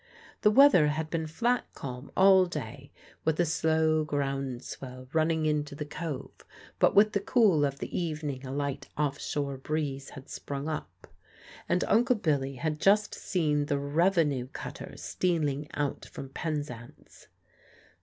[0.41, 2.91] The weather had been flat calm all day,
[3.23, 6.41] with a slow ground swell running into the cove,
[6.79, 11.05] but with the cool of the evening a light off shore breeze had sprung up,
[11.69, 17.27] and Uncle Billy had just seen the Revenue cutter stealing out from Penzance.